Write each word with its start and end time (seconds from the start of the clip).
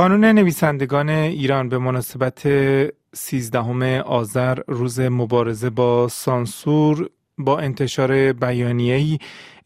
کانون 0.00 0.24
نویسندگان 0.24 1.08
ایران 1.08 1.68
به 1.68 1.78
مناسبت 1.78 2.42
سیزدهم 3.14 3.82
آذر 4.00 4.58
روز 4.68 5.00
مبارزه 5.00 5.70
با 5.70 6.08
سانسور 6.08 7.10
با 7.38 7.58
انتشار 7.58 8.32
بیانیه‌ای 8.32 9.18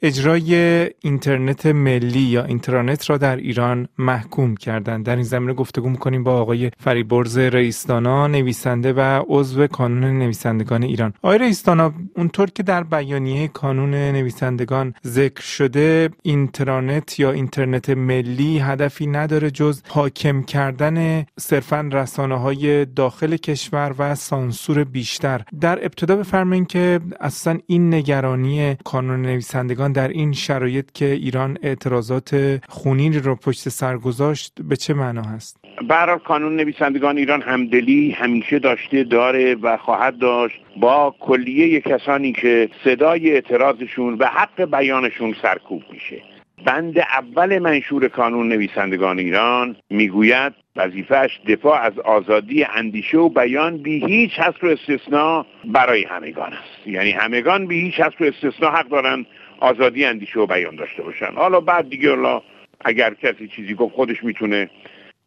اجرای 0.04 0.54
اینترنت 1.00 1.66
ملی 1.66 2.20
یا 2.20 2.44
اینترنت 2.44 3.10
را 3.10 3.16
در 3.16 3.36
ایران 3.36 3.88
محکوم 3.98 4.56
کردند. 4.56 5.06
در 5.06 5.14
این 5.14 5.24
زمینه 5.24 5.52
گفتگو 5.52 5.88
می‌کنیم 5.88 6.24
با 6.24 6.40
آقای 6.40 6.70
فریبرز 6.78 7.38
رئیستانا 7.38 8.26
نویسنده 8.26 8.92
و 8.92 9.22
عضو 9.28 9.66
کانون 9.66 10.18
نویسندگان 10.18 10.82
ایران. 10.82 11.12
آقای 11.22 11.38
رئیستانا 11.38 11.92
اونطور 12.16 12.50
که 12.50 12.62
در 12.62 12.82
بیانیه 12.82 13.48
کانون 13.48 13.90
نویسندگان 13.90 14.94
ذکر 15.06 15.42
شده 15.42 16.10
اینترنت 16.22 17.18
یا 17.18 17.30
اینترنت 17.32 17.90
ملی 17.90 18.58
هدفی 18.58 19.06
نداره 19.06 19.50
جز 19.50 19.82
حاکم 19.88 20.42
کردن 20.42 21.24
صرفا 21.40 21.88
رسانه 21.92 22.40
های 22.40 22.84
داخل 22.84 23.36
کشور 23.36 23.94
و 23.98 24.14
سانسور 24.14 24.84
بیشتر. 24.84 25.42
در 25.60 25.78
ابتدا 25.84 26.16
بفرمایید 26.16 26.66
که 26.66 27.00
اصلا 27.20 27.58
این 27.66 27.94
نگرانی 27.94 28.76
کانون 28.84 29.22
نویسندگان 29.22 29.93
در 29.94 30.08
این 30.08 30.32
شرایط 30.32 30.92
که 30.92 31.04
ایران 31.04 31.58
اعتراضات 31.62 32.60
خونین 32.68 33.22
رو 33.22 33.36
پشت 33.36 33.68
سر 33.68 33.96
گذاشت 33.96 34.52
به 34.68 34.76
چه 34.76 34.94
معنا 34.94 35.22
هست؟ 35.22 35.56
برای 35.88 36.18
کانون 36.26 36.56
نویسندگان 36.56 37.16
ایران 37.16 37.42
همدلی 37.42 38.10
همیشه 38.10 38.58
داشته 38.58 39.04
داره 39.04 39.54
و 39.54 39.76
خواهد 39.76 40.18
داشت. 40.18 40.56
با 40.80 41.14
کلیه 41.20 41.80
کسانی 41.80 42.32
که 42.32 42.68
صدای 42.84 43.30
اعتراضشون 43.30 44.14
و 44.14 44.26
حق 44.26 44.64
بیانشون 44.78 45.34
سرکوب 45.42 45.82
میشه. 45.92 46.22
بند 46.66 46.98
اول 46.98 47.58
منشور 47.58 48.08
کانون 48.08 48.48
نویسندگان 48.48 49.18
ایران 49.18 49.76
می‌گوید 49.90 50.52
وظیفهش 50.76 51.40
دفاع 51.48 51.80
از 51.80 51.98
آزادی 51.98 52.64
اندیشه 52.64 53.18
و 53.18 53.28
بیان 53.28 53.76
بی 53.76 54.06
هیچ 54.06 54.30
حصر 54.38 54.66
و 54.66 54.68
استثنا 54.68 55.46
برای 55.64 56.04
همگان 56.04 56.52
است. 56.52 56.86
یعنی 56.86 57.10
همگان 57.10 57.66
بی 57.66 57.80
هیچ 57.80 57.94
حصر 58.00 58.24
و 58.24 58.26
استثنا 58.26 58.70
حق 58.70 58.88
دارند 58.88 59.26
آزادی 59.60 60.04
اندیشه 60.04 60.40
و 60.40 60.46
بیان 60.46 60.76
داشته 60.76 61.02
باشن. 61.02 61.32
حالا 61.34 61.60
بعد 61.60 61.90
دیگه 61.90 62.12
الله 62.12 62.42
اگر 62.84 63.14
کسی 63.14 63.48
چیزی 63.48 63.74
گفت 63.74 63.94
خودش 63.94 64.24
می‌تونه 64.24 64.70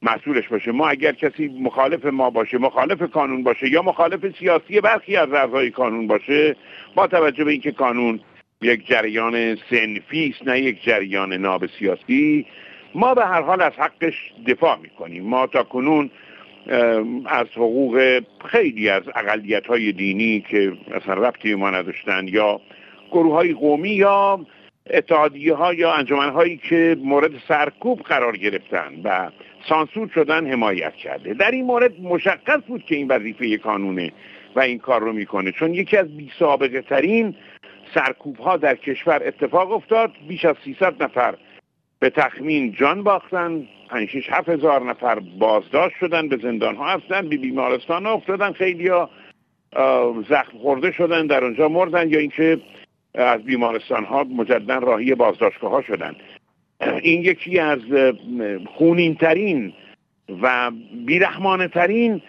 مسئولش 0.01 0.47
باشه. 0.47 0.71
ما 0.71 0.87
اگر 0.87 1.11
کسی 1.11 1.47
مخالف 1.47 2.05
ما 2.05 2.29
باشه 2.29 2.57
مخالف 2.57 3.01
کانون 3.11 3.43
باشه 3.43 3.69
یا 3.69 3.81
مخالف 3.81 4.37
سیاسی 4.39 4.81
برخی 4.81 5.15
از 5.15 5.33
اعضای 5.33 5.71
کانون 5.71 6.07
باشه 6.07 6.55
با 6.95 7.07
توجه 7.07 7.43
به 7.43 7.51
اینکه 7.51 7.71
کانون 7.71 8.19
یک 8.61 8.87
جریان 8.87 9.55
سنفی 9.69 10.33
است 10.35 10.47
نه 10.47 10.59
یک 10.59 10.83
جریان 10.83 11.33
ناب 11.33 11.65
سیاسی 11.79 12.45
ما 12.95 13.13
به 13.13 13.25
هر 13.25 13.41
حال 13.41 13.61
از 13.61 13.73
حقش 13.77 14.33
دفاع 14.47 14.77
می‌کنیم. 14.81 15.23
ما 15.23 15.47
تا 15.47 15.63
کنون 15.63 16.11
از 17.25 17.47
حقوق 17.55 18.21
خیلی 18.45 18.89
از 18.89 19.03
اقلیت 19.15 19.67
های 19.67 19.91
دینی 19.91 20.45
که 20.49 20.73
اصلا 20.91 21.13
ربطی 21.13 21.55
ما 21.55 21.69
نداشتن 21.69 22.27
یا 22.27 22.61
گروه 23.11 23.33
های 23.33 23.53
قومی 23.53 23.89
یا 23.89 24.39
اتحادیه 24.89 25.53
ها 25.53 25.73
یا 25.73 25.93
انجمن 25.93 26.29
هایی 26.29 26.57
که 26.57 26.97
مورد 27.03 27.31
سرکوب 27.47 27.99
قرار 27.99 28.37
گرفتن 28.37 29.01
و 29.03 29.29
سانسور 29.69 30.09
شدن 30.15 30.47
حمایت 30.47 30.93
کرده. 30.93 31.33
در 31.33 31.51
این 31.51 31.65
مورد 31.65 32.01
مشخص 32.01 32.61
بود 32.67 32.83
که 32.83 32.95
این 32.95 33.07
وظیفه 33.07 33.57
کانونه 33.57 34.11
و 34.55 34.59
این 34.59 34.79
کار 34.79 35.01
رو 35.01 35.13
می‌کنه. 35.13 35.51
چون 35.51 35.73
یکی 35.73 35.97
از 35.97 36.17
بی 36.17 36.31
سابقه 36.39 36.81
ترین 36.81 37.35
سرکوب 37.93 38.37
ها 38.37 38.57
در 38.57 38.75
کشور 38.75 39.21
اتفاق 39.25 39.71
افتاد. 39.71 40.11
بیش 40.27 40.45
از 40.45 40.55
300 40.63 41.03
نفر 41.03 41.35
به 41.99 42.09
تخمین 42.09 42.71
جان 42.71 43.03
باختن. 43.03 43.67
5 43.89 44.09
6 44.09 44.29
هزار 44.47 44.83
نفر 44.83 45.19
بازداشت 45.19 45.95
شدن 45.99 46.27
به 46.27 46.37
زندان 46.37 46.75
ها 46.75 46.87
هستن 46.87 47.29
به 47.29 47.37
بیمارستان 47.37 48.05
ها 48.05 48.13
افتادن. 48.13 48.51
خیلی 48.51 48.87
ها 48.87 49.09
زخم 50.29 50.57
خورده 50.57 50.91
شدن 50.91 51.27
در 51.27 51.43
اونجا 51.43 51.69
مردن 51.69 52.09
یا 52.09 52.19
اینکه 52.19 52.59
از 53.17 53.43
بیمارستان 53.43 54.05
ها 54.05 54.23
مجددا 54.23 54.77
راهی 54.77 55.15
بازداشتگاه 55.15 55.71
ها 55.71 55.81
شدن. 55.81 56.15
این 57.01 57.21
یکی 57.21 57.59
از 57.59 57.79
خونین 58.65 59.15
ترین 59.15 59.73
و 60.41 60.71
بیرحمانه 61.05 61.67
ترین 61.67 62.21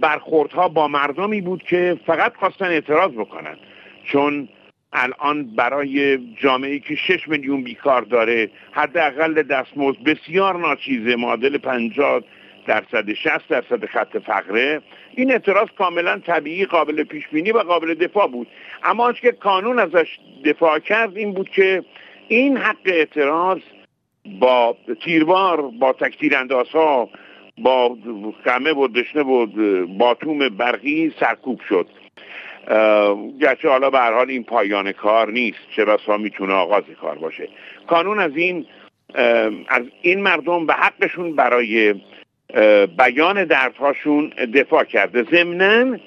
برخوردها 0.00 0.68
با 0.68 0.88
مردمی 0.88 1.40
بود 1.40 1.62
که 1.62 1.98
فقط 2.06 2.36
خواستن 2.36 2.64
اعتراض 2.64 3.10
بکنن. 3.10 3.56
چون 4.04 4.48
الان 4.92 5.44
برای 5.56 6.18
جامعه 6.36 6.78
که 6.78 6.94
6 6.94 7.28
میلیون 7.28 7.62
بیکار 7.62 8.02
داره 8.02 8.50
حداقل 8.72 9.42
دستمزد 9.42 9.98
بسیار 9.98 10.58
ناچیزه 10.58 11.16
معادل 11.16 11.58
50 11.58 12.22
درصد 12.70 13.12
60 13.12 13.48
درصد 13.48 13.86
خط 13.86 14.16
فقره. 14.16 14.80
این 15.14 15.32
اعتراض 15.32 15.68
کاملا 15.78 16.18
طبیعی 16.26 16.64
قابل 16.64 17.04
پیش 17.04 17.28
بینی 17.28 17.52
و 17.52 17.58
قابل 17.58 17.94
دفاع 17.94 18.26
بود. 18.26 18.46
اما 18.82 19.04
آنچه 19.04 19.20
که 19.20 19.30
قانون 19.30 19.78
ازش 19.78 20.18
دفاع 20.44 20.78
کرد 20.78 21.16
این 21.16 21.32
بود 21.32 21.48
که 21.48 21.84
این 22.28 22.56
حق 22.56 22.76
اعتراض 22.84 23.58
با 24.40 24.76
تیربار 25.04 25.62
با 25.62 25.92
تکتیر 25.92 26.36
ها 26.74 27.08
با 27.58 27.96
خمه 28.44 28.72
و 28.72 28.88
دشنه 28.88 29.22
و 29.22 29.46
باتوم 29.86 30.48
برقی 30.48 31.12
سرکوب 31.20 31.60
شد. 31.68 31.86
گرچه 33.40 33.68
حالا 33.68 33.90
به 33.90 33.98
حال 33.98 34.30
این 34.30 34.44
پایان 34.44 34.92
کار 34.92 35.30
نیست. 35.30 35.58
چه 35.76 35.84
بسا 35.84 36.16
می‌تونه 36.16 36.52
آغاز 36.52 36.84
کار 37.00 37.18
باشه. 37.18 37.48
کانون 37.86 38.20
از 38.20 38.36
این 38.36 38.66
از 39.68 39.82
این 40.02 40.22
مردم 40.22 40.66
به 40.66 40.74
حقشون 40.74 41.36
برای 41.36 41.94
بیان 42.98 43.44
دردهاشون 43.44 44.28
دفاع 44.54 44.84
کرده. 44.84 45.22
ضمنا 45.22 45.98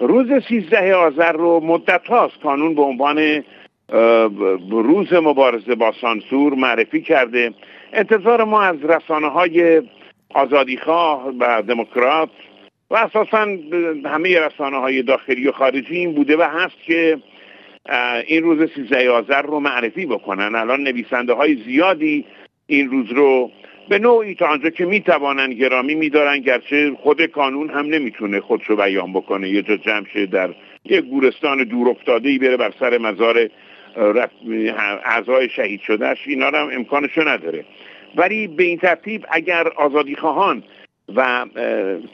روز 0.00 0.26
سیزده 0.48 0.94
آذر 0.94 1.32
رو 1.32 1.60
مدت 1.60 2.06
هاست 2.06 2.40
کانون 2.42 2.74
به 2.74 2.82
عنوان 2.82 3.44
روز 4.70 5.12
مبارزه 5.12 5.74
با 5.74 5.92
سانسور 6.00 6.54
معرفی 6.54 7.02
کرده. 7.02 7.54
انتظار 7.92 8.44
ما 8.44 8.62
از 8.62 8.76
رسانه 8.84 9.28
های 9.28 9.82
آزادیخواه 10.34 11.28
و 11.38 11.62
دموکرات 11.62 12.30
و 12.90 12.96
اساسا 12.96 13.46
همه 14.04 14.38
رسانه 14.40 14.76
های 14.76 15.02
داخلی 15.02 15.48
و 15.48 15.52
خارجی 15.52 15.96
این 15.96 16.14
بوده 16.14 16.36
و 16.36 16.42
هست 16.42 16.82
که 16.86 17.18
این 18.26 18.42
روز 18.42 18.70
سیزده 18.74 19.10
آذر 19.10 19.42
رو 19.42 19.60
معرفی 19.60 20.06
بکنن. 20.06 20.54
الان 20.54 20.82
نویسنده 20.82 21.32
های 21.32 21.54
زیادی 21.54 22.24
این 22.66 22.90
روز 22.90 23.12
رو 23.12 23.50
به 23.88 23.98
نوعی 23.98 24.34
تا 24.34 24.46
آنجا 24.46 24.70
که 24.70 24.84
می‌توانند 24.84 25.52
گرامی 25.52 25.94
میدارن 25.94 26.38
گرچه 26.38 26.92
خود 27.02 27.26
کانون 27.26 27.70
هم 27.70 27.86
نمی‌تونه 27.86 28.40
خودشو 28.40 28.76
بیان 28.76 29.12
بکنه. 29.12 29.48
یه 29.48 29.62
جا 29.62 29.76
جمع 29.76 30.06
شه 30.12 30.26
در 30.26 30.54
یه 30.84 31.00
گورستان 31.00 31.64
دور 31.64 31.88
افتاده 31.88 32.28
ای 32.28 32.38
بره 32.38 32.56
بر 32.56 32.72
سر 32.80 32.98
مزار 32.98 33.48
اعضای 35.04 35.48
شهید 35.48 35.80
شدهش 35.80 36.18
اینا 36.26 36.46
هم 36.46 36.70
امکانشو 36.72 37.28
نداره. 37.28 37.64
ولی 38.16 38.46
به 38.46 38.64
این 38.64 38.78
ترتیب 38.78 39.26
اگر 39.30 39.68
آزادی 39.68 40.14
خواهان 40.14 40.62
و 41.16 41.46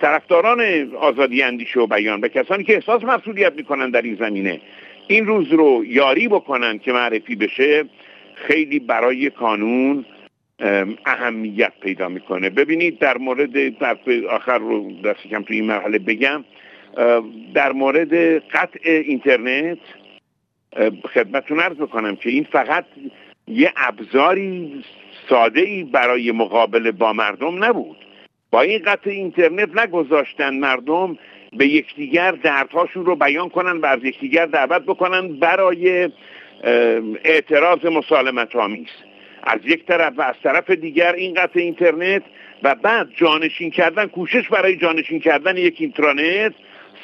طرفداران 0.01 0.91
آزادی 1.01 1.43
اندیشه 1.43 1.81
و 1.81 1.87
بیان 1.87 2.21
و 2.21 2.29
کسانی 2.29 2.65
که 2.65 2.75
احساس 2.75 3.05
مسئولیت 3.05 3.53
می‌کنن 3.57 3.91
در 3.91 4.03
این 4.03 4.15
زمینه 4.15 4.61
این 5.09 5.27
روز 5.27 5.53
رو 5.53 5.85
یاری 5.87 6.29
بکنن 6.29 6.79
که 6.79 6.93
معرفی 6.93 7.37
بشه 7.37 7.85
خیلی 8.35 8.79
برای 8.79 9.31
کانون 9.31 10.05
اهمیت 11.07 11.73
پیدا 11.81 12.09
می‌کنه. 12.09 12.51
ببینید 12.51 12.99
در 12.99 13.19
مورد 13.19 13.83
آخر 14.31 14.59
رو 14.59 14.93
دست 15.05 15.23
کم 15.31 15.43
تو 15.43 15.55
این 15.55 15.65
مرحله 15.65 15.99
بگم. 15.99 16.45
در 17.55 17.73
مورد 17.73 18.15
قطع 18.39 18.81
اینترنت 18.85 19.79
خدمتتون 21.15 21.61
ارز 21.61 21.77
بکنم 21.77 22.17
که 22.17 22.31
این 22.31 22.47
فقط 22.53 22.85
یه 23.49 23.73
ابزاری 23.77 24.85
ساده 25.29 25.61
ای 25.61 25.85
برای 25.85 26.33
مقابله 26.33 26.93
با 26.93 27.13
مردم 27.13 27.65
نبود. 27.65 27.97
با 28.51 28.61
این 28.61 28.83
قطع 28.87 29.11
اینترنت 29.11 29.79
نگذاشتن 29.79 30.55
مردم 30.55 31.19
به 31.53 31.67
یکدیگر 31.67 32.33
دردهاشون 32.33 33.07
رو 33.07 33.17
بیان 33.17 33.49
کنن 33.49 33.77
و 33.77 33.87
از 33.87 34.05
یکدیگر 34.05 34.47
دعوت 34.47 34.83
بکنن 34.83 35.29
برای 35.29 36.11
اعتراض 37.25 37.87
مسالمت 37.87 38.57
آمیز 38.57 38.89
از 39.43 39.61
یک 39.65 39.87
طرف 39.87 40.13
و 40.17 40.23
از 40.23 40.35
طرف 40.43 40.71
دیگر 40.71 41.13
این 41.13 41.35
قطع 41.35 41.61
اینترنت 41.61 42.23
و 42.63 42.75
بعد 42.75 43.09
جانشین 43.17 43.71
کردن 43.71 44.07
کوشش 44.07 44.49
برای 44.49 44.77
جانشین 44.77 45.21
کردن 45.21 45.57
یک 45.57 45.77
اینترنت 45.79 46.55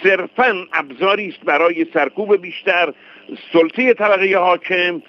صرفا 0.03 0.67
ابزاری 0.73 1.29
است 1.29 1.41
برای 1.41 1.87
سرکوب 1.95 2.37
بیشتر 2.37 2.93
سلطه 3.53 3.95
طبقه 3.95 4.39
حاکم 4.39 5.03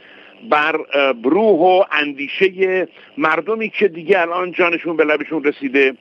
بر 0.49 0.75
روح 1.23 1.59
و 1.59 1.83
اندیشه 1.91 2.87
مردمی 3.17 3.69
که 3.69 3.87
دیگه 3.87 4.19
الان 4.19 4.51
جانشون 4.51 4.97
به 4.97 5.03
لبشون 5.03 5.43
رسیده 5.43 5.93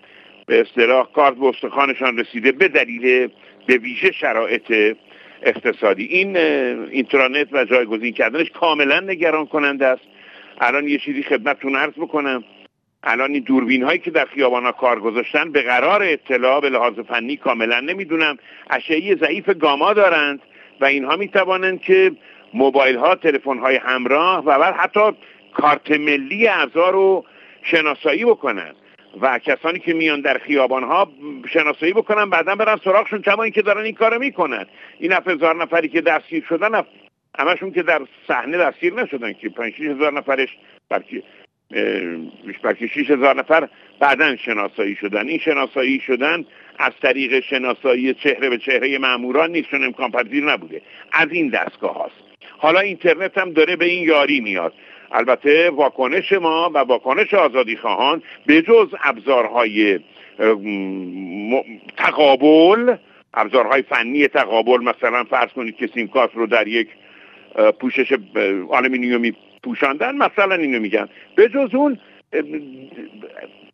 به 0.47 0.61
اصطلاح 0.61 1.09
کارت 1.13 1.35
به 1.35 1.47
استخوانشان 1.47 2.19
رسیده 2.19 2.53
به 2.53 2.69
دلیل 2.69 3.29
به 3.67 3.79
ویژه 3.79 4.13
شرایط 4.13 4.97
اقتصادی. 5.43 6.05
این 6.05 6.37
اینترنت 6.37 7.49
و 7.53 7.65
جایگزین 7.65 8.13
کردنش 8.13 8.51
کاملا 8.51 9.01
نگران 9.01 9.47
کننده 9.47 9.87
است. 9.87 10.03
الان 10.61 10.89
یه 10.89 10.99
چیزی 10.99 11.23
خدمتتون 11.23 11.77
عرض 11.77 11.93
بکنم. 11.93 12.45
الان 13.03 13.31
این 13.31 13.43
دوربین 13.43 13.83
هایی 13.83 13.99
که 13.99 14.11
در 14.11 14.25
خیابان 14.25 14.65
ها 14.65 14.73
کار 14.73 15.01
گذاشتن 15.01 15.53
به 15.53 15.63
قرار 15.63 16.03
اطلاع 16.03 16.61
به 16.61 16.71
لحاظ 16.71 16.95
فنی 16.99 17.37
کاملا 17.37 17.81
نمی‌دونم 17.81 18.37
اشعه 18.71 19.17
ضعیف 19.17 19.49
گاما 19.49 19.93
دارند 19.93 20.41
و 20.81 20.85
اینها 20.85 21.17
می 21.17 21.29
توانند 21.29 21.81
که 21.81 22.13
موبایل 22.55 22.97
ها 22.97 23.15
تلفن 23.15 23.59
های 23.59 23.77
همراه 23.77 24.45
و 24.45 24.59
بعد 24.59 24.75
حتی 24.75 25.01
کارت 25.55 25.91
ملی 25.91 26.47
اعضا 26.47 26.91
رو 26.91 27.25
شناسایی 27.63 28.25
بکنن 28.25 28.75
و 29.21 29.39
کسانی 29.39 29.79
که 29.79 29.95
میان 29.95 30.21
در 30.21 30.39
خیابان 30.39 30.85
ها 30.85 31.13
شناسایی 31.53 31.93
بکنن 31.93 32.31
بعدا 32.31 32.55
برن 32.55 32.77
سراغشون 32.85 33.23
کما 33.23 33.43
اینکه 33.43 33.63
دارن 33.63 33.85
این 33.85 33.95
کارو 33.95 34.19
می‌کنن. 34.19 34.67
این 34.99 35.13
هزار 35.27 35.57
نفری 35.57 35.89
که 35.89 36.01
دستگیر 36.01 36.45
شدن 36.49 36.83
همشون 37.39 37.73
که 37.73 37.83
در 37.83 38.01
صحنه 38.29 38.59
دستگیر 38.59 38.95
نشدن 38.95 39.33
که 39.33 39.49
5 39.49 39.73
هزار 39.81 40.13
نفرش 40.13 40.49
بلکه 40.89 41.23
بلکه 42.63 42.87
6 42.87 43.11
هزار 43.11 43.37
نفر 43.37 43.69
بعدا 44.01 44.37
شناسایی 44.37 44.95
شدن. 44.95 45.29
این 45.29 45.39
شناسایی 45.39 46.01
شدن 46.01 46.45
از 46.79 46.93
طریق 47.03 47.41
شناسایی 47.41 48.15
چهره 48.15 48.51
به 48.51 48.59
چهره 48.59 48.99
ماموران 48.99 49.51
نیست 49.51 49.69
چون 49.71 49.85
امکان 49.85 50.11
پذیر 50.11 50.45
نبوده. 50.45 50.83
از 51.13 51.29
این 51.31 51.49
دستگاه 51.49 51.95
هاست. 51.95 52.15
حالا 52.59 52.81
اینترنت 52.81 53.39
هم 53.39 53.53
داره 53.53 53.77
به 53.77 53.85
این 53.85 54.05
یاری 54.05 54.41
میاد. 54.41 54.73
البته 55.13 55.71
واکنش 55.71 56.33
ما 56.33 56.71
و 56.75 56.79
واکنش 56.79 57.35
آزادی 57.35 57.77
خواهان 57.77 58.23
به 58.47 58.63
جز 58.63 58.95
ابزارهای 59.05 60.01
تقابل 61.97 62.97
ابزارهای 63.35 63.83
فنی 63.83 64.29
تقابل 64.29 64.85
مثلا 64.85 65.25
فرض 65.25 65.49
کنید 65.49 65.77
که 65.77 65.87
سیمکارت 65.95 66.31
رو 66.35 66.47
در 66.47 66.69
یک 66.69 66.89
پوشش 67.81 68.13
آلومینیومی 68.71 69.33
پوشاندن 69.63 70.17
مثلا 70.17 70.55
اینو 70.55 70.81
میگن. 70.81 71.09
به 71.35 71.49
جز 71.49 71.75
اون 71.75 71.99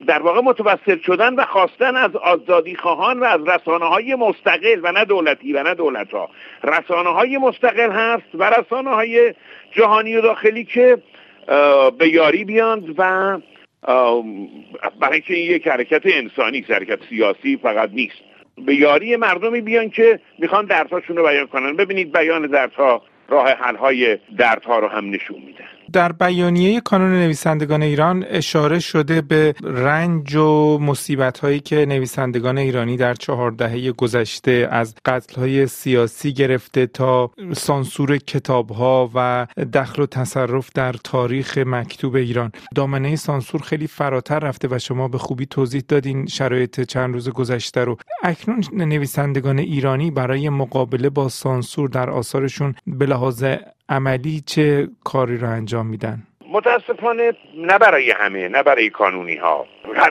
در 0.07 0.23
واقع 0.23 0.41
متوسل 0.41 0.99
شدن 0.99 1.35
و 1.35 1.45
خواستن 1.45 1.97
از 1.97 2.17
آزادی 2.17 2.77
خواهان 2.77 3.21
و 3.21 3.25
از 3.25 3.41
رسانه 3.49 3.85
های 3.85 4.15
مستقل 4.15 4.81
و 4.83 4.93
نه 4.93 5.05
دولتی 5.05 5.53
و 5.53 5.63
نه 5.63 5.75
دولت 5.75 6.11
ها 6.11 6.31
رسانه 6.65 7.11
های 7.11 7.39
مستقل 7.39 7.91
هست 7.91 8.35
و 8.35 8.51
رسانه 8.51 8.91
های 8.91 9.35
جهانی 9.73 10.17
و 10.17 10.21
داخلی 10.21 10.65
که 10.65 10.99
به 11.99 12.09
یاری 12.09 12.45
بیاند 12.45 12.95
و 12.99 13.39
برای 15.01 15.23
این 15.27 15.51
یک 15.51 15.69
حرکت 15.69 16.03
انسانی 16.05 16.61
حرکت 16.61 16.99
سیاسی 17.09 17.57
فقط 17.57 17.91
نیست. 17.93 18.23
به 18.67 18.75
یاری 18.75 19.17
مردمی 19.17 19.61
بیان 19.61 19.91
که 19.91 20.21
می‌خوان 20.39 20.65
دردهاشون 20.65 21.17
رو 21.17 21.23
بیان 21.23 21.47
کنن. 21.47 21.77
ببینید 21.77 22.13
بیان 22.13 22.47
دردها 22.47 23.03
راه 23.29 23.51
حل 23.51 23.77
های 23.77 24.19
دردها 24.39 24.79
رو 24.79 24.89
هم 24.89 25.11
نشون 25.11 25.43
میدن. 25.43 25.84
در 25.95 26.13
بیانیه 26.13 26.81
کانون 26.81 27.11
نویسندگان 27.11 27.83
ایران 27.83 28.25
اشاره 28.29 28.79
شده 28.79 29.21
به 29.21 29.55
رنج 29.63 30.35
و 30.35 30.79
مصیبت 30.79 31.39
هایی 31.39 31.61
که 31.61 31.87
نویسندگان 31.87 32.59
ایرانی 32.59 32.97
در 32.97 33.15
چهار 33.15 33.51
دهه 33.51 33.93
گذشته 33.93 34.69
از 34.71 34.95
قتل 35.05 35.41
های 35.41 35.67
سیاسی 35.67 36.33
گرفته 36.33 36.87
تا 36.87 37.31
سانسور 37.53 38.19
کتاب 38.19 38.71
ها 38.71 39.11
و 39.15 39.47
دخل 39.73 40.03
و 40.03 40.07
تصرف 40.07 40.71
در 40.75 40.93
تاریخ 40.93 41.59
مکتوب 41.59 42.15
ایران. 42.15 42.53
دامنه 42.75 43.17
سانسور 43.17 43.63
خیلی 43.63 43.87
فراتر 43.87 44.39
رفته 44.39 44.69
و 44.71 44.79
شما 44.79 45.09
به 45.09 45.19
خوبی 45.19 45.47
توضیح 45.47 45.83
دادین 45.89 46.27
شرایط 46.27 46.81
چند 46.81 47.15
روز 47.15 47.29
گذشته 47.29 47.85
رو. 47.85 47.97
اکنون 48.23 48.65
نویسندگان 48.73 49.59
ایرانی 49.59 50.11
برای 50.11 50.49
مقابله 50.49 51.11
با 51.11 51.29
سانسور 51.29 51.89
در 51.89 52.11
آثارشون 52.11 52.75
به 52.87 53.07
لحاظ 53.07 53.45
عملی 53.89 54.43
چه 54.47 54.89
کاری 55.05 55.37
رو 55.37 55.51
انجام 55.51 55.87
میدن؟ 55.87 56.23
متاسفانه 56.51 57.33
نه 57.57 57.79
برای 57.79 58.11
همه 58.11 58.49
نه 58.49 58.63
برای 58.63 58.91
کانونی 58.91 59.37
ها 59.37 59.67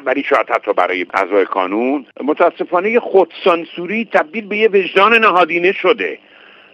ولی 0.06 0.24
شاید 0.24 0.50
حتی 0.50 0.74
برای 0.74 1.06
اعضای 1.14 1.46
کانون. 1.46 2.06
متاسفانه 2.24 3.00
خودسانسوری 3.00 4.06
تبدیل 4.06 4.48
به 4.48 4.58
یه 4.58 4.70
وجدان 4.70 5.14
نهادینه 5.14 5.72
شده. 5.72 6.20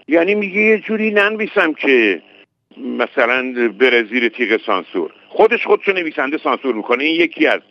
یعنی 0.07 0.35
میگه 0.35 0.61
یه 0.61 0.79
جوری 0.79 1.11
ننویسم 1.11 1.73
که 1.73 2.21
مثلا 2.77 3.53
بره 3.79 4.03
زیر 4.03 4.29
تیغ 4.29 4.59
سانسور. 4.65 5.11
خودش 5.27 5.65
خودشو 5.65 5.91
نویسنده 5.91 6.37
سانسور 6.37 6.75
می‌کنه 6.75 7.03
این 7.03 7.21
یکی 7.21 7.47
از 7.47 7.61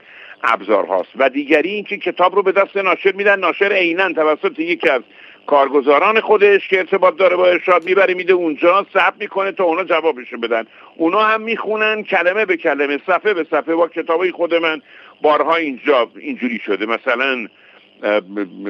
ابزار 0.43 0.87
هاست 0.87 1.11
و 1.17 1.31
دیگری 1.31 1.71
اینکه 1.71 1.97
کتاب 1.97 2.35
رو 2.35 2.43
به 2.43 2.53
دست 2.53 2.77
ناشر 2.77 3.13
میدن. 3.13 3.39
ناشر 3.41 3.73
عینا 3.73 4.13
توسط 4.13 4.59
یکی 4.59 4.89
از 4.89 5.03
کارگزاران 5.49 6.21
خودش 6.21 6.69
که 6.69 6.79
ارتباط 6.79 7.17
داره 7.17 7.37
با 7.37 7.47
ارشاد 7.47 7.85
می‌بره 7.85 8.15
میده 8.15 8.33
اونجا 8.33 8.87
ثبت 8.95 9.15
می‌کنه 9.21 9.53
تا 9.53 9.65
اونا 9.65 9.85
جوابشو 9.85 10.37
بدن. 10.37 10.65
اونا 10.97 11.21
هم 11.21 11.41
می‌خونن 11.41 12.03
کلمه 12.03 12.45
به 12.45 12.57
کلمه 12.57 12.99
صفحه 13.07 13.35
به 13.35 13.47
صفحه. 13.51 13.75
با 13.75 13.89
کتابای 13.89 14.31
خود 14.31 14.55
من 14.55 14.83
بارها 15.23 15.57
اینجا 15.57 16.11
اینجوری 16.17 16.59
شده. 16.59 16.87
مثلا 16.87 17.47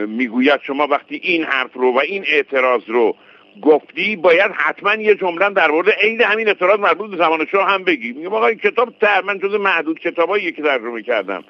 می‌گوید 0.07 0.61
شما 0.63 0.87
وقتی 0.87 1.21
این 1.23 1.45
حرف 1.45 1.73
رو 1.75 1.93
و 1.93 1.99
این 1.99 2.25
اعتراض 2.27 2.83
رو 2.87 3.17
گفتی 3.63 4.17
باید 4.17 4.51
حتما 4.55 4.95
یه 4.95 5.15
جمله 5.15 5.51
در 5.51 5.71
مورد 5.71 5.91
عین 5.91 6.21
همین 6.21 6.49
اعتراض 6.49 6.81
مربوط 6.81 7.11
به 7.11 7.17
زمان 7.17 7.47
شاه 7.53 7.71
هم 7.71 7.85
بگی. 7.85 8.13
میگم 8.13 8.35
آقا 8.35 8.47
این 8.47 8.59
کتاب 8.59 8.95
تر 9.01 9.23
من 9.23 9.39
جز 9.39 9.55
معدود 9.55 9.99
کتابایی 9.99 10.53
که 10.53 10.63
ترجمه 10.63 11.03
کردم. 11.03 11.45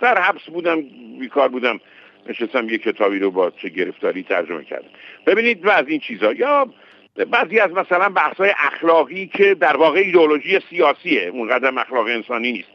در 0.00 0.18
حبس 0.18 0.42
بودم 0.42 0.82
بیکار 1.20 1.48
بودم. 1.48 1.80
نشستم 2.26 2.68
یه 2.68 2.78
کتابی 2.78 3.18
رو 3.18 3.30
با 3.30 3.50
چه 3.50 3.68
گرفتاری 3.68 4.22
ترجمه 4.22 4.64
کردم. 4.64 4.88
ببینید 5.26 5.68
از 5.68 5.88
این 5.88 6.00
چیزا 6.00 6.32
یا 6.32 6.68
بعضی 7.30 7.60
از 7.60 7.70
مثلا 7.70 8.08
بحث‌های 8.08 8.54
اخلاقی 8.58 9.26
که 9.26 9.54
در 9.54 9.76
واقع 9.76 9.98
ایدئولوژی 9.98 10.60
سیاسیه 10.70 11.28
اونقدر 11.28 11.78
اخلاق 11.78 12.06
انسانی 12.06 12.52
نیست. 12.52 12.68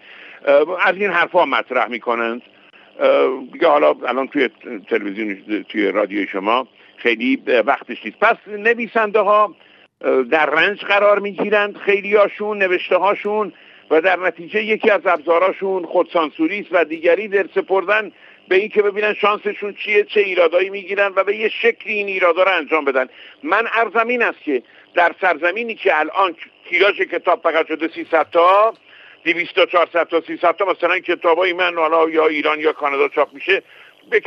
از 0.85 0.95
این 0.95 1.09
حرفها 1.09 1.45
مطرح 1.45 1.87
می‌کنند. 1.87 2.41
یا 3.61 3.69
حالا 3.69 3.95
الان 4.07 4.27
توی 4.27 4.49
تلویزیون 4.89 5.63
توی 5.69 5.91
رادیو 5.91 6.25
شما 6.25 6.67
خیلی 6.97 7.35
وقتش 7.65 8.05
نیست. 8.05 8.19
پس 8.19 8.37
نویسنده 8.47 9.19
ها 9.19 9.55
در 10.31 10.45
رنج 10.45 10.79
قرار 10.81 11.19
می‌گیرند 11.19 11.77
خیلی 11.77 12.15
هاشون 12.15 12.57
نوشته 12.57 12.97
هاشون 12.97 13.53
و 13.91 14.01
در 14.01 14.15
نتیجه 14.15 14.63
یکی 14.63 14.89
از 14.89 15.01
ابزاراشون 15.05 15.85
خودسانسوری 15.85 16.59
است 16.59 16.69
و 16.71 16.83
دیگری 16.83 17.27
در 17.27 17.45
سپردن 17.55 18.11
به 18.47 18.55
این 18.55 18.69
که 18.69 18.81
ببینن 18.81 19.13
شانسشون 19.13 19.73
چیه 19.73 20.03
چه 20.03 20.19
ایرادایی 20.19 20.69
می‌گیرن 20.69 21.11
و 21.15 21.23
به 21.23 21.35
یه 21.35 21.49
شکلی 21.49 21.93
این 21.93 22.07
ایرادا 22.07 22.43
رو 22.43 22.51
انجام 22.51 22.85
بدن. 22.85 23.09
من 23.43 23.67
ارزم 23.73 24.07
این 24.07 24.21
است 24.21 24.41
که 24.43 24.63
در 24.93 25.15
سرزمینی 25.21 25.75
که 25.75 25.99
الان 25.99 26.35
تیراژ 26.69 27.01
کتاب 27.01 27.41
فقط 27.43 27.67
شده 27.67 27.87
300 27.87 28.29
تا 28.31 28.73
200 29.23 29.55
تا 29.55 29.65
400 29.65 30.07
تا 30.07 30.21
300 30.21 30.55
تا 30.55 30.65
مثلا 30.65 30.99
کتابای 30.99 31.53
من 31.53 31.75
حالا 31.75 32.09
یا 32.09 32.27
ایران 32.27 32.59
یا 32.59 32.73
کانادا 32.73 33.07
چاپ 33.07 33.33
میشه 33.33 33.63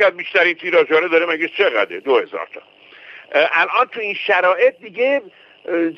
از 0.07 0.17
بیشترین 0.17 0.55
تیراژها 0.55 1.01
داره 1.01 1.27
مگه 1.27 1.49
چقدره؟ 1.49 2.01
2000 2.01 2.49
تا. 2.55 2.61
الان 3.33 3.87
تو 3.87 4.01
این 4.01 4.15
شرایط 4.15 4.75
دیگه 4.81 5.23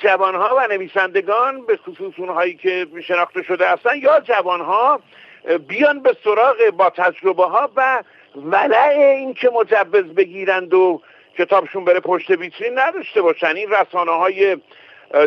جوانها 0.03 0.57
و 0.57 0.67
نویسندگان 0.67 1.67
به 1.67 1.77
خصوص 1.77 2.15
اونهایی 2.17 2.55
که 2.55 2.87
شناخته 3.07 3.43
شده 3.43 3.69
هستن 3.69 3.99
یا 3.99 4.21
جوانها 4.21 5.01
بیان 5.69 6.03
به 6.03 6.17
سراغ 6.25 6.71
با 6.77 6.91
تجربه 6.91 7.45
ها 7.45 7.71
و 7.77 8.03
ولع 8.37 8.89
این 8.89 9.35
که 9.35 9.51
مجوز 9.51 10.15
بگیرند 10.15 10.75
و 10.75 11.03
کتابشون 11.39 11.85
بره 11.85 12.01
پشت 12.01 12.31
ویترین 12.31 12.79
نداشته 12.79 13.23
باشن. 13.23 13.57
این 13.57 13.71
رسانه 13.71 14.13
های 14.13 14.57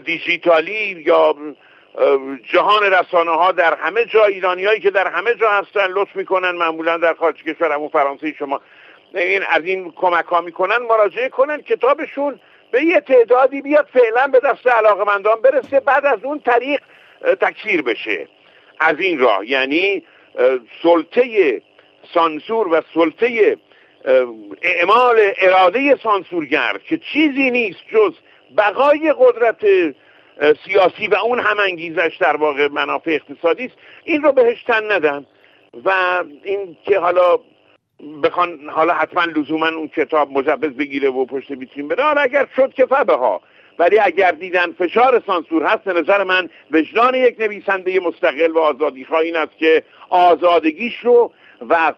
دیجیتالی 0.05 1.03
یا 1.05 1.35
جهان 2.53 2.83
رسانه 2.83 3.31
ها 3.31 3.51
در 3.51 3.73
همه 3.75 4.05
جا 4.05 4.25
ایرانی 4.25 4.65
هایی 4.65 4.79
که 4.79 4.91
در 4.91 5.07
همه 5.07 5.35
جا 5.35 5.51
هستن 5.51 5.87
لطف 5.87 6.15
می‌کنن 6.15 6.51
معمولا 6.51 6.97
در 6.97 7.13
خارج 7.13 7.43
کشور 7.43 7.71
همون 7.71 7.89
فرانسه 7.89 8.33
شما. 8.33 8.61
این 9.15 9.43
از 9.49 9.63
این 9.63 9.91
کمک 9.91 10.25
ها 10.25 10.41
می‌کنن 10.41 10.77
مراجعه 10.77 11.29
کنن 11.29 11.61
کتابشون 11.61 12.39
به 12.71 12.83
یه 12.83 12.99
تعدادی 12.99 13.61
بیاد 13.61 13.89
فعلا 13.93 14.27
به 14.27 14.39
دست 14.39 14.67
علاقمندان 14.67 15.41
برسه 15.41 15.79
بعد 15.79 16.05
از 16.05 16.23
اون 16.23 16.39
طریق 16.39 16.81
تکثیر 17.41 17.81
بشه. 17.81 18.27
از 18.79 18.99
این 18.99 19.19
راه. 19.19 19.49
یعنی 19.49 20.03
سلطه 20.83 21.61
سانسور 22.13 22.67
و 22.67 22.81
سلطه 22.93 23.57
اعمال 24.61 25.15
اراده 25.41 25.95
سانسورگر 26.03 26.77
که 26.89 26.97
چیزی 26.97 27.51
نیست 27.51 27.79
جز 27.91 28.13
بقای 28.57 29.13
قدرت 29.19 29.65
سیاسی 30.65 31.07
و 31.07 31.15
اون 31.15 31.39
هم 31.39 31.59
انگیزش 31.59 32.17
در 32.19 32.35
واقع 32.35 32.67
منافع 32.67 33.11
اقتصادی 33.11 33.65
است 33.65 33.75
این 34.03 34.23
رو 34.23 34.31
بهش 34.31 34.63
تن 34.63 34.91
ندن. 34.91 35.25
و 35.85 35.91
این 36.43 36.77
که 36.83 36.99
حالا 36.99 37.39
بخوان 38.23 38.69
حالا 38.69 38.93
حتما 38.93 39.23
لزوما 39.23 39.67
اون 39.67 39.87
کتاب 39.87 40.31
مجوز 40.31 40.77
بگیره 40.77 41.09
و 41.09 41.25
پشت 41.25 41.53
بیترین 41.53 41.87
بره 41.87 42.03
حالا 42.03 42.21
اگر 42.21 42.47
شد 42.55 42.73
که 42.73 42.85
فبه 42.85 43.13
ها 43.13 43.41
ولی 43.79 43.99
اگر 43.99 44.31
دیدن 44.31 44.71
فشار 44.71 45.23
سانسور 45.27 45.63
هست 45.63 45.87
نظر 45.87 46.23
من 46.23 46.49
وجدان 46.71 47.15
یک 47.15 47.39
نویسنده 47.39 47.99
مستقل 47.99 48.51
و 48.51 48.59
آزادی 48.59 49.05
این 49.23 49.35
است 49.35 49.57
که 49.57 49.83
آزادگیش 50.09 50.99
رو 50.99 51.31
و 51.69 51.93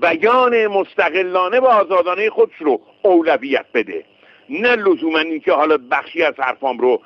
بیان 0.00 0.66
مستقلانه 0.66 1.60
و 1.60 1.66
آزادانه 1.66 2.30
خودش 2.30 2.54
رو 2.58 2.80
اولویت 3.02 3.66
بده. 3.74 4.04
نه 4.48 4.76
لزوما 4.76 5.18
اینکه 5.18 5.52
حالا 5.52 5.78
بخشی 5.90 6.22
از 6.22 6.34
حرفام 6.38 6.78
رو 6.78 7.02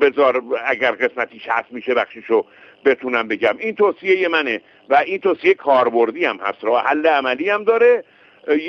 بذار 0.00 0.42
اگر 0.66 0.92
قسمتیش 0.92 1.48
هست 1.48 1.72
میشه 1.72 1.94
بخشیش 1.94 2.24
رو 2.24 2.46
بتونم 2.84 3.28
بگم. 3.28 3.56
این 3.58 3.74
توصیه 3.74 4.28
منه 4.28 4.60
و 4.88 4.94
این 5.06 5.18
توصیه 5.18 5.54
کاربردی 5.54 6.24
هم 6.24 6.36
هست. 6.36 6.64
راه 6.64 6.84
حل 6.84 7.06
عملی 7.06 7.50
هم 7.50 7.64
داره. 7.64 8.04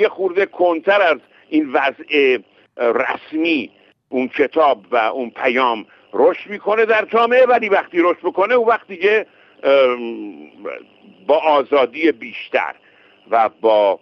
یه 0.00 0.08
خورده 0.08 0.46
کنتر 0.46 1.02
از 1.02 1.18
این 1.48 1.72
وضع 1.72 2.38
رسمی 2.76 3.70
اون 4.12 4.28
کتاب 4.28 4.84
و 4.90 4.96
اون 4.96 5.30
پیام 5.30 5.86
رشد 6.12 6.50
می‌کنه 6.50 6.84
در 6.84 7.04
جامعه 7.04 7.46
ولی 7.46 7.68
وقتی 7.68 7.98
رشد 8.00 8.20
بکنه 8.22 8.54
اون 8.54 8.68
وقتی 8.68 8.96
که 8.96 9.26
با 11.26 11.36
آزادی 11.36 12.12
بیشتر 12.12 12.74
و 13.30 13.48
با 13.60 14.00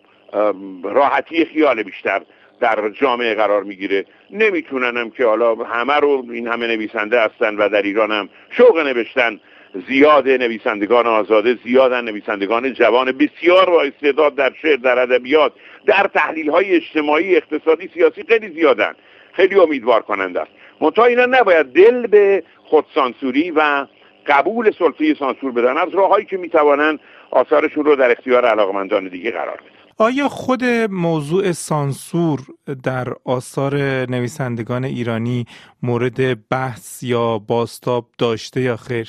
راحتی 0.83 1.45
خیال 1.45 1.83
بیشتر 1.83 2.23
در 2.61 2.89
جامعه 2.89 3.35
قرار 3.35 3.63
می‌گیره. 3.63 4.05
نمیتوننم 4.31 5.11
که 5.11 5.27
حالا 5.27 5.55
همه 5.55 5.95
رو 5.95 6.25
این 6.33 6.49
همه 6.49 6.67
نویسنده 6.67 7.21
هستن 7.21 7.57
و 7.57 7.69
در 7.69 7.83
ایران 7.83 8.13
هم 8.13 8.29
شوق 8.51 8.79
نوشتن. 8.79 9.41
زیاد 9.89 10.29
نویسندگان 10.29 11.07
آزاده 11.07 11.59
زیادن 11.65 12.05
نویسندگان 12.05 12.73
جوان. 12.73 13.13
بسیار 13.13 13.71
با 13.71 13.83
استعداد 13.83 14.35
در 14.35 14.53
شعر 14.63 14.77
در 14.77 14.99
ادبیات 14.99 15.53
در 15.87 16.11
تحلیل 16.15 16.51
های 16.51 16.77
اجتماعی 16.77 17.37
اقتصادی 17.37 17.91
سیاسی 17.95 18.25
خیلی 18.29 18.49
زیادن. 18.49 18.95
خیلی 19.39 19.61
امیدوار 19.61 20.03
کننده 20.03 20.41
است. 20.41 20.51
منتها 20.81 21.05
اینا 21.05 21.27
نباید 21.27 21.67
دل 21.67 22.07
به 22.07 22.43
خودسانسوری 22.65 23.51
و 23.51 23.87
قبول 24.27 24.71
سلطه 24.79 25.15
سانسور 25.19 25.53
بدن. 25.53 25.77
از 25.77 25.89
راههایی 25.95 26.25
که 26.25 26.37
می‌توانند 26.37 27.01
آثارشون 27.31 27.85
رو 27.85 27.97
در 27.97 28.11
اختیار 28.11 28.45
علاقمندان 28.45 29.09
دیگه 29.09 29.31
قرار 29.31 29.57
بدن. 29.57 30.07
آیا 30.07 30.29
خود 30.29 30.65
موضوع 30.91 31.53
سانسور 31.53 32.39
در 32.85 33.07
آثار 33.25 33.75
نویسندگان 34.09 34.85
ایرانی 34.85 35.47
مورد 35.83 36.49
بحث 36.49 37.03
یا 37.03 37.39
باستاب 37.39 38.05
داشته 38.19 38.61
یا 38.61 38.77
خیر؟ 38.77 39.09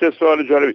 چه 0.00 0.10
سوال 0.18 0.48
جالبی. 0.48 0.72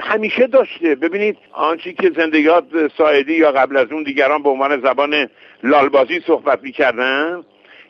همیشه 0.00 0.46
داشته. 0.46 0.94
ببینید 0.94 1.36
آنچه 1.52 1.92
که 1.92 2.10
زندگیات 2.16 2.64
سایدی 2.98 3.34
یا 3.34 3.52
قبل 3.52 3.76
از 3.76 3.92
اون 3.92 4.02
دیگران 4.02 4.42
به 4.42 4.48
عنوان 4.48 4.80
زبان 4.80 5.28
لالبازی 5.62 6.20
صحبت 6.26 6.62
می‌کردن 6.62 7.42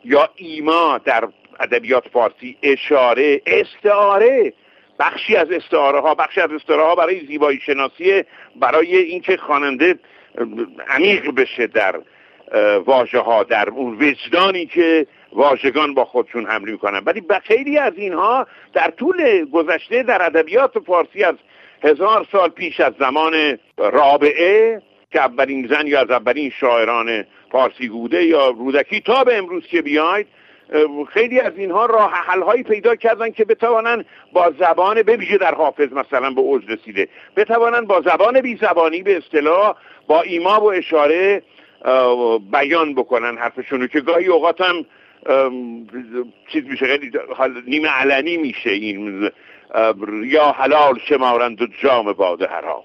یا 0.05 0.29
ایما 0.35 0.97
در 1.05 1.27
ادبیات 1.59 2.07
فارسی 2.07 2.57
اشاره 2.63 3.41
استعاره. 3.45 4.53
بخشی 4.99 5.35
از 5.35 5.51
استعاره 5.51 5.99
ها 5.99 6.15
بخشی 6.15 6.41
از 6.41 6.51
استعاره 6.51 6.83
ها 6.83 6.95
برای 6.95 7.25
زیبایی 7.25 7.59
شناسی 7.59 8.23
برای 8.55 8.97
اینکه 8.97 9.37
خواننده 9.37 9.95
عمیق 10.89 11.31
بشه 11.31 11.67
در 11.67 11.99
واژه 12.85 13.19
ها 13.19 13.43
در 13.43 13.69
اون 13.69 13.97
وجدانی 14.03 14.65
که 14.65 15.07
واژگان 15.33 15.93
با 15.93 16.05
خودشون 16.05 16.45
حمل 16.45 16.71
می‌کنن. 16.71 17.01
ولی 17.05 17.23
خیلی 17.43 17.77
از 17.77 17.93
اینها 17.95 18.47
در 18.73 18.91
طول 18.91 19.45
گذشته 19.45 20.03
در 20.03 20.21
ادبیات 20.21 20.79
فارسی 20.79 21.23
از 21.23 21.35
هزار 21.83 22.27
سال 22.31 22.49
پیش 22.49 22.79
از 22.79 22.93
زمان 22.99 23.59
رابعه 23.77 24.81
که 25.11 25.19
اولین 25.19 25.67
زن 25.67 25.87
یا 25.87 26.01
از 26.01 26.11
اولین 26.11 26.49
شاعران 26.59 27.25
فارسی 27.51 27.87
گوده 27.87 28.25
یا 28.25 28.49
رودکی 28.49 29.01
تا 29.01 29.23
به 29.23 29.37
امروز 29.37 29.67
که 29.67 29.81
بیاید 29.81 30.27
خیلی 31.09 31.39
از 31.39 31.57
اینها 31.57 31.85
راه 31.85 32.11
حلهایی 32.13 32.63
پیدا 32.63 32.95
کردن 32.95 33.31
که 33.31 33.45
بتوانن 33.45 34.05
با 34.33 34.53
زبان 34.59 35.03
بویژه 35.03 35.37
در 35.37 35.55
حافظ 35.55 35.93
مثلا 35.93 36.31
به 36.31 36.41
اوج 36.41 36.63
رسیده. 36.71 37.07
بتوانن 37.35 37.85
با 37.85 38.01
زبان 38.01 38.41
بی 38.41 38.55
زبانی 38.55 39.03
به 39.03 39.17
اصطلاح 39.17 39.75
با 40.07 40.21
ایما 40.21 40.61
و 40.61 40.71
اشاره 40.71 41.43
بیان 42.51 42.95
بکنن 42.95 43.37
حرفشونو 43.37 43.87
که 43.87 44.01
گاهی 44.01 44.27
اوقات 44.27 44.61
هم 44.61 44.85
چیز 46.51 46.63
میشه 46.63 46.85
خیلی 46.85 47.11
نیمه 47.67 47.89
علنی 47.89 48.37
میشه 48.37 48.69
این 48.69 49.31
یا 50.23 50.51
حلال 50.51 50.99
شمارند 50.99 51.61
و 51.61 51.67
جام 51.83 52.13
باده 52.13 52.47
حرام. 52.47 52.83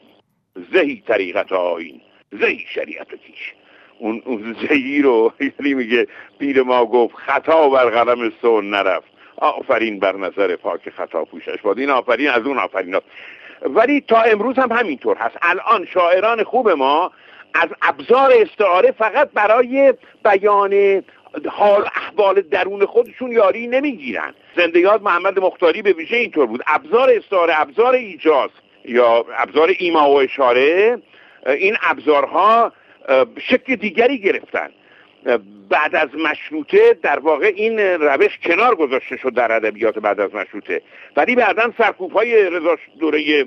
زهی 0.73 1.03
طریقت 1.09 1.53
آین 1.53 2.01
زهی 2.33 2.65
شریعت 2.75 3.09
کیش. 3.09 3.55
اون, 3.99 4.23
اون 4.25 4.57
زهی 4.63 5.03
رو 5.03 5.33
یعنی 5.41 5.75
میگه 5.75 6.07
پیر 6.39 6.63
ما 6.63 6.87
گفت 6.87 7.15
خطا 7.15 7.69
بر 7.69 7.91
قلم 7.91 8.33
سون 8.43 8.71
نرفت. 8.71 9.17
آفرین 9.37 9.99
بر 9.99 10.17
نظر 10.17 10.57
پاک 10.57 10.91
خطا 10.91 11.25
پوشش 11.25 11.61
باد. 11.63 11.79
این 11.79 11.91
آفرین 11.91 12.31
از 12.31 12.47
اون 12.47 12.59
آفرین 12.59 12.95
هست. 12.95 13.05
ولی 13.63 14.01
تا 14.01 14.21
امروز 14.21 14.59
هم 14.59 14.73
همینطور 14.73 15.17
هست. 15.17 15.37
الان 15.43 15.87
شاعران 15.95 16.45
خوب 16.45 16.71
ما 16.71 17.13
از 17.55 17.69
ابزار 17.83 18.33
استعاره 18.35 18.93
فقط 18.93 19.31
برای 19.31 19.95
بیان 20.25 21.03
حال 21.49 21.89
احوال 21.95 22.41
درون 22.41 22.87
خودشون 22.87 23.33
یاری 23.33 23.67
نمی‌گیرن. 23.67 24.35
زندگیات 24.57 25.03
محمد 25.03 25.39
مختاری 25.39 25.83
به 25.83 25.93
ویژه 25.93 26.17
اینطور 26.17 26.47
بود. 26.47 26.63
ابزار 26.67 27.11
استعاره 27.11 27.61
ابزار 27.61 27.95
ایجاز 27.95 28.51
یا 28.85 29.25
ابزار 29.37 29.71
ایما 29.79 30.11
و 30.11 30.19
اشاره 30.19 30.99
این 31.47 31.77
ابزارها 31.83 32.73
شکل 33.39 33.77
دیگری 33.77 34.19
گرفتن. 34.19 34.71
بعد 35.69 35.97
از 35.97 36.09
مشروطه 36.15 36.99
در 37.03 37.19
واقع 37.19 37.53
این 37.57 37.81
روش 37.81 38.39
کنار 38.45 38.75
گذاشته 38.75 39.17
شد 39.17 39.35
در 39.35 39.53
ادبیات 39.53 39.99
بعد 39.99 40.21
از 40.21 40.35
مشروطه. 40.35 40.83
ولی 41.17 41.35
بعدا 41.35 41.73
سرکوب 41.79 42.13
های 42.13 42.61
دوره 43.01 43.45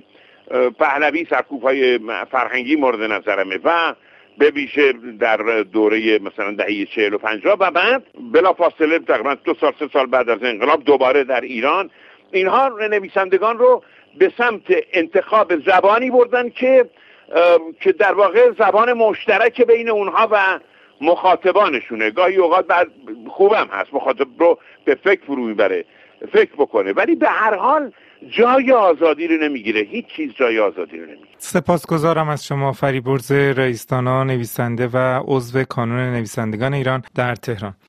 پهلوی 0.79 1.27
سرکوب 1.29 1.63
های 1.63 1.99
فرهنگی 2.31 2.75
مورد 2.75 3.11
نظرمه 3.11 3.59
و 3.63 3.95
به 4.37 4.49
ویژه 4.49 4.93
در 5.19 5.61
دوره 5.61 6.19
مثلا 6.19 6.51
دهه 6.51 6.85
چهل 6.85 7.13
و 7.13 7.17
پنجاه 7.17 7.57
و 7.59 7.71
بعد 7.71 8.03
بلا 8.33 8.53
فاصله 8.53 8.99
تقریبا 8.99 9.33
دو 9.33 9.53
سال 9.53 9.73
سه 9.79 9.89
سال 9.93 10.05
بعد 10.05 10.29
از 10.29 10.43
انقلاب 10.43 10.83
دوباره 10.83 11.23
در 11.23 11.41
ایران. 11.41 11.89
اینها 12.31 12.67
نویسندگان 12.67 13.57
رو 13.57 13.83
به 14.17 14.31
سمت 14.37 14.61
انتخاب 14.93 15.59
زبانی 15.65 16.09
بردن 16.09 16.49
که 16.49 16.89
که 17.79 17.91
در 17.91 18.13
واقع 18.13 18.51
زبان 18.59 18.93
مشترک 18.93 19.61
بین 19.61 19.89
اونها 19.89 20.27
و 20.31 20.59
مخاطبانشونه. 21.01 22.11
گاهی 22.11 22.35
اوقات 22.35 22.67
بعد 22.67 22.87
خوبم 23.29 23.67
هست 23.71 23.93
مخاطب 23.93 24.27
رو 24.39 24.59
به 24.85 24.95
فکر 24.95 25.21
فرو 25.27 25.43
می‌بره 25.43 25.85
فکر 26.33 26.51
بکنه. 26.57 26.91
ولی 26.91 27.15
به 27.15 27.29
هر 27.29 27.55
حال 27.55 27.91
جای 28.29 28.71
آزادی 28.71 29.27
رو 29.27 29.43
نمی‌گیره. 29.43 29.81
هیچ 29.81 30.05
چیز 30.05 30.31
جای 30.33 30.59
آزادی 30.59 30.97
رو 30.97 31.05
نمی‌گیره. 31.05 31.29
سپاسگزارم 31.37 32.29
از 32.29 32.45
شما 32.45 32.71
فریبرز 32.71 33.31
رئیستانا 33.31 34.23
نویسنده 34.23 34.87
و 34.93 35.23
عضو 35.27 35.63
کانون 35.63 35.99
نویسندگان 35.99 36.73
ایران 36.73 37.03
در 37.15 37.35
تهران. 37.35 37.73